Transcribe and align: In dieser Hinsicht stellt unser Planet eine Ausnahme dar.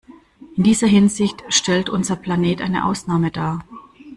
In 0.57 0.63
dieser 0.63 0.87
Hinsicht 0.87 1.43
stellt 1.49 1.87
unser 1.87 2.15
Planet 2.15 2.59
eine 2.63 2.85
Ausnahme 2.85 3.29
dar. 3.29 3.63